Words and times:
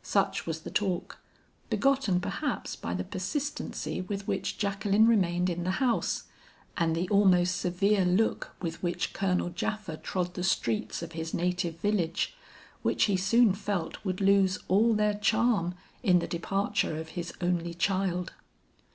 Such 0.00 0.46
was 0.46 0.60
the 0.62 0.70
talk, 0.70 1.18
begotten 1.68 2.18
perhaps 2.18 2.74
by 2.74 2.94
the 2.94 3.04
persistency 3.04 4.00
with 4.00 4.26
which 4.26 4.56
Jacqueline 4.56 5.06
remained 5.06 5.50
in 5.50 5.62
the 5.62 5.72
house, 5.72 6.22
and 6.78 6.96
the 6.96 7.06
almost 7.10 7.58
severe 7.58 8.06
look 8.06 8.52
with 8.62 8.82
which 8.82 9.12
Colonel 9.12 9.50
Japha 9.50 9.98
trod 10.02 10.32
the 10.32 10.42
streets 10.42 11.02
of 11.02 11.12
his 11.12 11.34
native 11.34 11.76
village, 11.80 12.34
which 12.80 13.04
he 13.04 13.18
soon 13.18 13.52
felt 13.52 14.02
would 14.06 14.22
lose 14.22 14.58
all 14.68 14.94
their 14.94 15.12
charm 15.12 15.74
in 16.02 16.18
the 16.18 16.26
departure 16.28 16.96
of 16.96 17.08
his 17.10 17.34
only 17.42 17.74
child. 17.74 18.32